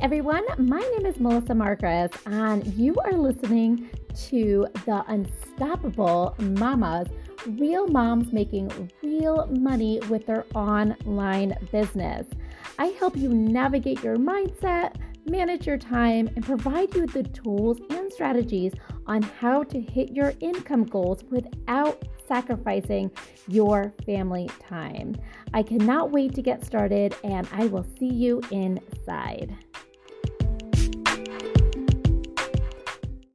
[0.00, 3.90] everyone, my name is Melissa Marcus, and you are listening
[4.28, 7.06] to the Unstoppable Mamas
[7.46, 8.72] Real Moms Making
[9.02, 12.26] Real Money with Their Online Business.
[12.78, 14.96] I help you navigate your mindset,
[15.26, 18.72] manage your time, and provide you with the tools and strategies
[19.06, 23.10] on how to hit your income goals without sacrificing
[23.48, 25.16] your family time.
[25.52, 29.56] I cannot wait to get started, and I will see you inside.